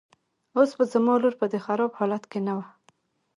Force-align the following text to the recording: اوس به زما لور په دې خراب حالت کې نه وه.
اوس 0.57 0.69
به 0.77 0.83
زما 0.93 1.13
لور 1.21 1.33
په 1.41 1.45
دې 1.51 1.59
خراب 1.65 1.91
حالت 1.99 2.23
کې 2.31 2.39
نه 2.47 2.53
وه. 2.57 2.65